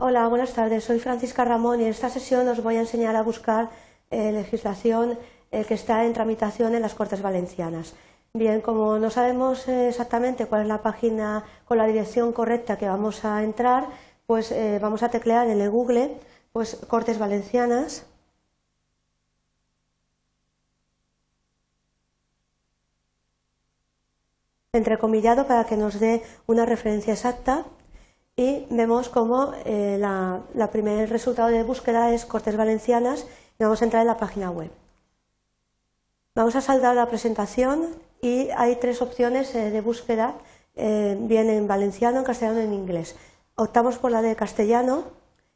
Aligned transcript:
Hola, 0.00 0.28
buenas 0.28 0.52
tardes. 0.52 0.84
Soy 0.84 1.00
Francisca 1.00 1.44
Ramón 1.44 1.80
y 1.80 1.84
en 1.84 1.90
esta 1.90 2.08
sesión 2.08 2.46
os 2.46 2.62
voy 2.62 2.76
a 2.76 2.80
enseñar 2.80 3.16
a 3.16 3.22
buscar 3.22 3.68
eh, 4.12 4.30
legislación 4.30 5.18
eh, 5.50 5.64
que 5.64 5.74
está 5.74 6.04
en 6.04 6.12
tramitación 6.12 6.76
en 6.76 6.82
las 6.82 6.94
Cortes 6.94 7.20
Valencianas. 7.20 7.94
Bien, 8.32 8.60
como 8.60 9.00
no 9.00 9.10
sabemos 9.10 9.66
eh, 9.66 9.88
exactamente 9.88 10.46
cuál 10.46 10.62
es 10.62 10.68
la 10.68 10.82
página 10.82 11.42
con 11.64 11.78
la 11.78 11.86
dirección 11.88 12.32
correcta 12.32 12.78
que 12.78 12.86
vamos 12.86 13.24
a 13.24 13.42
entrar, 13.42 13.88
pues 14.26 14.54
vamos 14.80 15.02
a 15.02 15.08
teclear 15.10 15.48
en 15.48 15.60
el 15.60 15.70
Google 15.70 16.16
pues, 16.52 16.76
Cortes 16.86 17.18
Valencianas. 17.18 18.06
entrecomillado 24.72 25.48
para 25.48 25.64
que 25.64 25.76
nos 25.76 25.98
dé 25.98 26.22
una 26.46 26.64
referencia 26.66 27.14
exacta 27.14 27.64
y 28.38 28.66
vemos 28.70 29.08
como 29.08 29.52
eh, 29.64 29.98
la, 29.98 30.70
primer 30.70 31.10
resultado 31.10 31.48
de 31.48 31.64
búsqueda 31.64 32.14
es 32.14 32.24
Cortes 32.24 32.56
Valencianas 32.56 33.26
y 33.58 33.64
vamos 33.64 33.82
a 33.82 33.84
entrar 33.84 34.02
en 34.02 34.06
la 34.06 34.16
página 34.16 34.48
web. 34.48 34.70
Vamos 36.36 36.54
a 36.54 36.60
saldar 36.60 36.94
la 36.94 37.08
presentación 37.08 37.96
y 38.22 38.48
hay 38.56 38.76
tres 38.76 39.02
opciones 39.02 39.52
eh, 39.56 39.72
de 39.72 39.80
búsqueda, 39.80 40.34
eh, 40.76 41.18
bien 41.18 41.50
en 41.50 41.66
valenciano, 41.66 42.20
en 42.20 42.24
castellano 42.24 42.60
y 42.60 42.66
en 42.66 42.74
inglés. 42.74 43.16
Optamos 43.56 43.98
por 43.98 44.12
la 44.12 44.22
de 44.22 44.36
castellano 44.36 45.02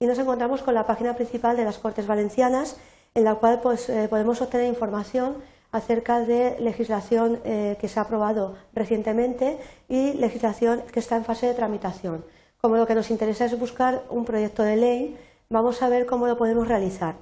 y 0.00 0.06
nos 0.06 0.18
encontramos 0.18 0.62
con 0.62 0.74
la 0.74 0.84
página 0.84 1.14
principal 1.14 1.56
de 1.56 1.64
las 1.64 1.78
Cortes 1.78 2.08
Valencianas, 2.08 2.76
en 3.14 3.22
la 3.22 3.36
cual 3.36 3.60
pues, 3.60 3.86
podemos 4.10 4.42
obtener 4.42 4.66
información 4.66 5.36
acerca 5.70 6.18
de 6.18 6.56
legislación 6.58 7.38
que 7.44 7.88
se 7.88 8.00
ha 8.00 8.02
aprobado 8.02 8.56
recientemente 8.72 9.58
y 9.88 10.14
legislación 10.14 10.82
que 10.90 10.98
está 10.98 11.14
en 11.14 11.24
fase 11.24 11.46
de 11.46 11.54
tramitación. 11.54 12.24
Como 12.64 12.78
lo 12.78 12.86
que 12.86 12.94
nos 12.94 13.10
interesa 13.10 13.44
es 13.44 13.58
buscar 13.58 14.04
un 14.08 14.24
proyecto 14.24 14.62
de 14.62 14.76
ley, 14.76 15.18
vamos 15.50 15.82
a 15.82 15.90
ver 15.90 16.06
cómo 16.06 16.26
lo 16.26 16.38
podemos 16.38 16.66
realizar. 16.66 17.16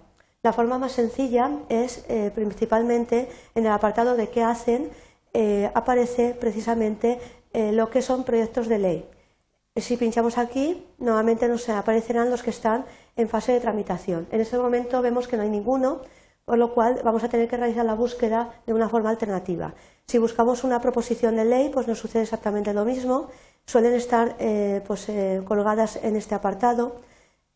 La 0.44 0.52
forma 0.52 0.78
más 0.78 0.92
sencilla 0.92 1.50
es 1.68 2.04
eh, 2.08 2.30
principalmente 2.32 3.28
en 3.56 3.66
el 3.66 3.72
apartado 3.72 4.14
de 4.14 4.28
qué 4.28 4.44
hacen, 4.44 4.90
eh, 5.32 5.68
aparece 5.74 6.36
precisamente 6.38 7.18
eh, 7.52 7.72
lo 7.72 7.90
que 7.90 8.02
son 8.02 8.22
proyectos 8.22 8.68
de 8.68 8.78
ley. 8.78 9.04
Si 9.74 9.96
pinchamos 9.96 10.38
aquí, 10.38 10.86
nuevamente 10.98 11.48
nos 11.48 11.68
aparecerán 11.68 12.30
los 12.30 12.44
que 12.44 12.50
están 12.50 12.84
en 13.16 13.28
fase 13.28 13.50
de 13.50 13.58
tramitación. 13.58 14.28
En 14.30 14.40
este 14.40 14.56
momento 14.58 15.02
vemos 15.02 15.26
que 15.26 15.36
no 15.36 15.42
hay 15.42 15.50
ninguno, 15.50 16.02
por 16.44 16.56
lo 16.56 16.72
cual 16.72 17.00
vamos 17.02 17.24
a 17.24 17.28
tener 17.28 17.48
que 17.48 17.56
realizar 17.56 17.84
la 17.84 17.94
búsqueda 17.94 18.62
de 18.64 18.74
una 18.74 18.88
forma 18.88 19.10
alternativa. 19.10 19.74
Si 20.06 20.18
buscamos 20.18 20.62
una 20.62 20.80
proposición 20.80 21.34
de 21.34 21.44
ley, 21.46 21.68
pues 21.74 21.88
nos 21.88 21.98
sucede 21.98 22.22
exactamente 22.22 22.72
lo 22.72 22.84
mismo 22.84 23.28
suelen 23.66 23.94
estar 23.94 24.36
eh, 24.38 24.82
pues, 24.86 25.08
eh, 25.08 25.42
colgadas 25.46 25.96
en 26.02 26.16
este 26.16 26.34
apartado 26.34 26.96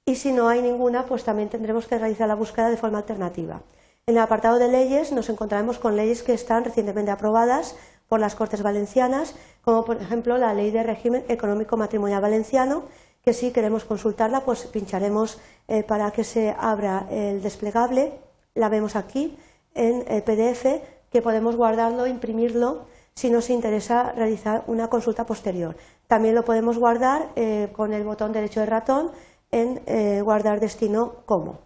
y 0.05 0.17
si 0.17 0.33
no 0.33 0.49
hay 0.49 0.63
ninguna, 0.63 1.07
pues 1.07 1.25
también 1.25 1.49
tendremos 1.49 1.87
que 1.87 1.99
realizar 1.99 2.29
la 2.29 2.35
búsqueda 2.35 2.71
de 2.71 2.77
forma 2.77 2.99
alternativa. 2.99 3.63
En 4.07 4.15
el 4.15 4.23
apartado 4.23 4.59
de 4.59 4.69
leyes 4.69 5.11
nos 5.11 5.29
encontraremos 5.29 5.79
con 5.79 5.97
leyes 5.97 6.23
que 6.23 6.33
están 6.33 6.65
recientemente 6.65 7.11
aprobadas 7.11 7.75
por 8.09 8.21
las 8.21 8.37
Cortes 8.37 8.63
Valencianas, 8.63 9.35
como 9.63 9.85
por 9.85 10.01
ejemplo 10.01 10.39
la 10.39 10.55
Ley 10.55 10.71
de 10.71 10.85
Régimen 10.85 11.25
Económico 11.29 11.77
Matrimonial 11.77 12.23
Valenciano, 12.23 12.85
que 13.25 13.33
si 13.33 13.51
queremos 13.51 13.85
consultarla, 13.85 14.43
pues 14.43 14.67
pincharemos 14.67 15.41
eh, 15.67 15.83
para 15.83 16.13
que 16.13 16.23
se 16.23 16.55
abra 16.57 17.09
el 17.11 17.43
desplegable. 17.43 18.13
La 18.55 18.69
vemos 18.69 18.95
aquí 18.95 19.37
en 19.75 20.05
el 20.07 20.23
PDF, 20.23 20.81
que 21.11 21.21
podemos 21.21 21.57
guardarlo, 21.57 22.07
imprimirlo 22.07 22.87
si 23.17 23.31
nos 23.31 23.49
interesa 23.49 24.13
realizar 24.13 24.63
una 24.67 24.89
consulta 24.89 25.25
posterior. 25.25 25.75
También 26.07 26.35
lo 26.35 26.45
podemos 26.45 26.79
guardar 26.79 27.31
eh, 27.35 27.73
con 27.75 27.95
el 27.95 28.05
botón 28.05 28.33
derecho 28.33 28.61
del 28.61 28.69
ratón 28.69 29.11
en 29.51 29.81
eh, 29.87 30.21
guardar 30.23 30.61
destino 30.61 31.15
como. 31.25 31.59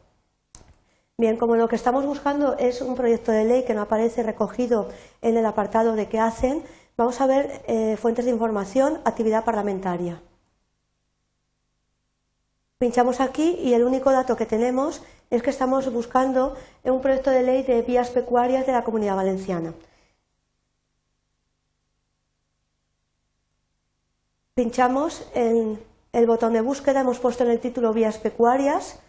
Bien, 1.19 1.37
como 1.37 1.57
lo 1.57 1.69
que 1.69 1.77
estamos 1.77 2.07
buscando 2.07 2.57
es 2.57 2.81
un 2.81 2.95
proyecto 2.95 3.33
de 3.33 3.45
ley 3.45 3.65
que 3.65 3.75
no 3.75 3.83
aparece 3.83 4.23
recogido 4.23 4.89
en 5.21 5.37
el 5.37 5.45
apartado 5.45 5.95
de 5.95 6.09
qué 6.09 6.21
hacen, 6.21 6.63
vamos 6.97 7.21
a 7.21 7.27
ver 7.27 7.63
eh, 7.67 7.97
fuentes 8.01 8.25
de 8.25 8.31
información, 8.31 9.01
actividad 9.05 9.45
parlamentaria. 9.45 10.23
Pinchamos 12.79 13.21
aquí 13.21 13.59
y 13.61 13.75
el 13.75 13.83
único 13.83 14.13
dato 14.13 14.37
que 14.37 14.47
tenemos 14.47 15.03
es 15.31 15.43
que 15.43 15.51
estamos 15.51 15.93
buscando 15.93 16.55
un 16.85 17.03
proyecto 17.03 17.31
de 17.31 17.43
ley 17.43 17.63
de 17.65 17.83
vías 17.83 18.11
pecuarias 18.11 18.67
de 18.67 18.73
la 18.73 18.85
Comunidad 18.85 19.17
Valenciana. 19.17 19.75
Pinchamos 24.61 25.27
en 25.35 25.81
el 26.13 26.27
botón 26.27 26.53
de 26.53 26.61
búsqueda, 26.61 27.01
hemos 27.01 27.19
puesto 27.19 27.45
en 27.45 27.51
el 27.51 27.61
título 27.61 27.95
vías 27.95 28.19
pecuarias 28.19 29.01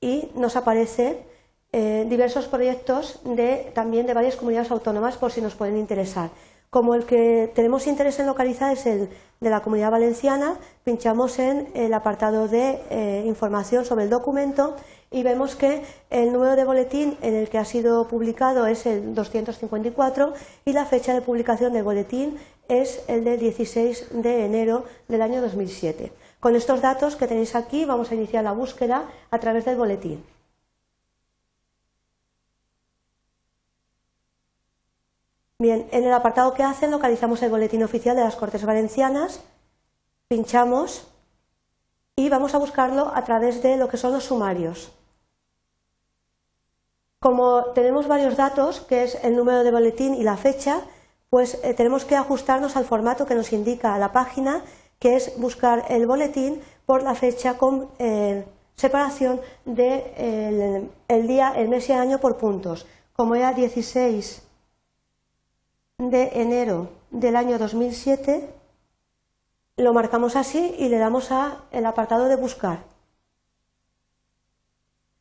y 0.00 0.28
nos 0.36 0.54
aparece 0.54 1.26
eh, 1.72 2.06
diversos 2.08 2.46
proyectos 2.46 3.18
de, 3.24 3.72
también 3.74 4.06
de 4.06 4.14
varias 4.14 4.36
comunidades 4.36 4.70
autónomas 4.70 5.16
por 5.16 5.32
si 5.32 5.40
nos 5.40 5.56
pueden 5.56 5.78
interesar. 5.78 6.30
Como 6.74 6.96
el 6.96 7.04
que 7.04 7.52
tenemos 7.54 7.86
interés 7.86 8.18
en 8.18 8.26
localizar 8.26 8.72
es 8.72 8.84
el 8.86 9.08
de 9.38 9.48
la 9.48 9.60
Comunidad 9.60 9.92
Valenciana, 9.92 10.58
pinchamos 10.82 11.38
en 11.38 11.68
el 11.72 11.94
apartado 11.94 12.48
de 12.48 12.80
eh, 12.90 13.22
información 13.26 13.84
sobre 13.84 14.02
el 14.02 14.10
documento 14.10 14.74
y 15.08 15.22
vemos 15.22 15.54
que 15.54 15.84
el 16.10 16.32
número 16.32 16.56
de 16.56 16.64
boletín 16.64 17.16
en 17.22 17.36
el 17.36 17.48
que 17.48 17.58
ha 17.58 17.64
sido 17.64 18.08
publicado 18.08 18.66
es 18.66 18.86
el 18.86 19.14
254 19.14 20.34
y 20.64 20.72
la 20.72 20.84
fecha 20.84 21.14
de 21.14 21.20
publicación 21.20 21.72
del 21.74 21.84
boletín 21.84 22.38
es 22.66 23.04
el 23.06 23.22
del 23.22 23.38
16 23.38 24.08
de 24.10 24.44
enero 24.44 24.84
del 25.06 25.22
año 25.22 25.40
2007. 25.42 26.10
Con 26.40 26.56
estos 26.56 26.82
datos 26.82 27.14
que 27.14 27.28
tenéis 27.28 27.54
aquí 27.54 27.84
vamos 27.84 28.10
a 28.10 28.16
iniciar 28.16 28.42
la 28.42 28.50
búsqueda 28.50 29.04
a 29.30 29.38
través 29.38 29.64
del 29.64 29.76
boletín. 29.76 30.24
Bien, 35.64 35.88
en 35.92 36.04
el 36.04 36.12
apartado 36.12 36.52
que 36.52 36.62
hacen 36.62 36.90
localizamos 36.90 37.42
el 37.42 37.48
boletín 37.48 37.82
oficial 37.82 38.14
de 38.14 38.22
las 38.22 38.36
Cortes 38.36 38.66
Valencianas, 38.66 39.40
pinchamos 40.28 41.06
y 42.16 42.28
vamos 42.28 42.54
a 42.54 42.58
buscarlo 42.58 43.10
a 43.14 43.24
través 43.24 43.62
de 43.62 43.78
lo 43.78 43.88
que 43.88 43.96
son 43.96 44.12
los 44.12 44.24
sumarios. 44.24 44.92
Como 47.18 47.64
tenemos 47.74 48.08
varios 48.08 48.36
datos, 48.36 48.82
que 48.82 49.04
es 49.04 49.14
el 49.24 49.36
número 49.36 49.64
de 49.64 49.70
boletín 49.70 50.14
y 50.14 50.22
la 50.22 50.36
fecha, 50.36 50.82
pues 51.30 51.58
eh, 51.64 51.72
tenemos 51.72 52.04
que 52.04 52.16
ajustarnos 52.16 52.76
al 52.76 52.84
formato 52.84 53.24
que 53.24 53.34
nos 53.34 53.50
indica 53.54 53.96
la 53.96 54.12
página, 54.12 54.62
que 54.98 55.16
es 55.16 55.32
buscar 55.38 55.86
el 55.88 56.06
boletín 56.06 56.60
por 56.84 57.02
la 57.02 57.14
fecha 57.14 57.56
con 57.56 57.88
eh, 57.98 58.44
separación 58.76 59.40
del 59.64 60.12
de, 60.12 60.90
el 61.08 61.26
día, 61.26 61.54
el 61.56 61.70
mes 61.70 61.88
y 61.88 61.92
el 61.92 62.00
año 62.00 62.18
por 62.20 62.36
puntos. 62.36 62.86
Como 63.14 63.34
era 63.34 63.54
16 63.54 64.43
de 66.10 66.40
enero 66.40 66.88
del 67.10 67.36
año 67.36 67.58
2007, 67.58 68.48
lo 69.76 69.92
marcamos 69.92 70.36
así 70.36 70.74
y 70.78 70.88
le 70.88 70.98
damos 70.98 71.30
a 71.32 71.64
el 71.72 71.86
apartado 71.86 72.26
de 72.26 72.36
buscar. 72.36 72.84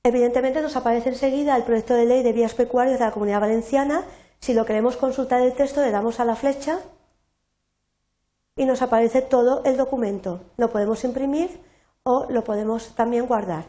Evidentemente 0.03 0.61
nos 0.61 0.75
aparece 0.75 1.09
enseguida 1.09 1.55
el 1.55 1.63
proyecto 1.63 1.93
de 1.93 2.05
ley 2.05 2.23
de 2.23 2.33
vías 2.33 2.53
pecuarias 2.53 2.99
de 2.99 3.05
la 3.05 3.11
Comunidad 3.11 3.41
Valenciana 3.41 4.05
si 4.43 4.53
lo 4.53 4.65
queremos 4.65 4.97
consultar 4.97 5.41
el 5.41 5.53
texto, 5.53 5.79
le 5.81 5.89
damos 5.89 6.19
a 6.19 6.25
la 6.25 6.35
flecha 6.35 6.81
y 8.57 8.65
nos 8.65 8.81
aparece 8.81 9.21
todo 9.21 9.63
el 9.63 9.77
documento. 9.77 10.41
Lo 10.57 10.69
podemos 10.69 11.05
imprimir 11.05 11.61
o 12.03 12.25
lo 12.29 12.43
podemos 12.43 12.93
también 12.93 13.25
guardar. 13.25 13.63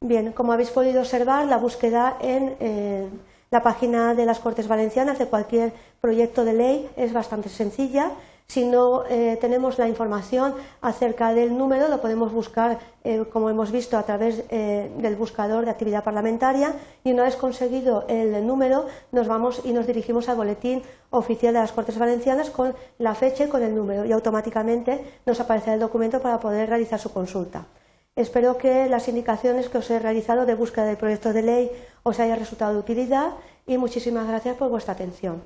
Bien, 0.00 0.32
como 0.32 0.54
habéis 0.54 0.70
podido 0.70 1.02
observar, 1.02 1.46
la 1.46 1.58
búsqueda 1.58 2.16
en 2.22 2.56
eh, 2.58 3.10
la 3.50 3.62
página 3.62 4.14
de 4.14 4.26
las 4.26 4.40
Cortes 4.40 4.68
Valencianas 4.68 5.18
de 5.18 5.26
cualquier 5.26 5.72
proyecto 6.00 6.44
de 6.44 6.52
ley 6.52 6.90
es 6.96 7.12
bastante 7.12 7.48
sencilla. 7.48 8.12
Si 8.46 8.64
no 8.64 9.04
eh, 9.10 9.36
tenemos 9.40 9.78
la 9.78 9.88
información 9.88 10.54
acerca 10.80 11.34
del 11.34 11.56
número, 11.56 11.88
lo 11.88 12.00
podemos 12.00 12.32
buscar, 12.32 12.78
eh, 13.04 13.24
como 13.30 13.50
hemos 13.50 13.70
visto, 13.70 13.98
a 13.98 14.04
través 14.04 14.42
eh, 14.48 14.90
del 14.96 15.16
buscador 15.16 15.66
de 15.66 15.70
actividad 15.70 16.02
parlamentaria 16.02 16.72
y 17.04 17.12
una 17.12 17.24
vez 17.24 17.36
conseguido 17.36 18.06
el 18.08 18.46
número, 18.46 18.86
nos 19.12 19.28
vamos 19.28 19.60
y 19.64 19.72
nos 19.72 19.86
dirigimos 19.86 20.30
al 20.30 20.36
boletín 20.36 20.82
oficial 21.10 21.52
de 21.52 21.60
las 21.60 21.72
Cortes 21.72 21.98
Valencianas 21.98 22.48
con 22.48 22.74
la 22.98 23.14
fecha 23.14 23.44
y 23.44 23.48
con 23.48 23.62
el 23.62 23.74
número 23.74 24.06
y 24.06 24.12
automáticamente 24.12 25.04
nos 25.26 25.40
aparecerá 25.40 25.74
el 25.74 25.80
documento 25.80 26.20
para 26.22 26.40
poder 26.40 26.70
realizar 26.70 26.98
su 26.98 27.12
consulta. 27.12 27.66
Espero 28.18 28.58
que 28.58 28.88
las 28.88 29.06
indicaciones 29.06 29.68
que 29.68 29.78
os 29.78 29.88
he 29.92 30.00
realizado 30.00 30.44
de 30.44 30.56
búsqueda 30.56 30.86
del 30.86 30.96
proyecto 30.96 31.32
de 31.32 31.42
ley 31.42 31.70
os 32.02 32.18
haya 32.18 32.34
resultado 32.34 32.72
de 32.72 32.80
utilidad 32.80 33.34
y 33.64 33.78
muchísimas 33.78 34.26
gracias 34.26 34.56
por 34.56 34.70
vuestra 34.70 34.94
atención. 34.94 35.40